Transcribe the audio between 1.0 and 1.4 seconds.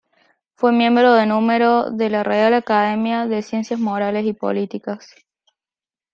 de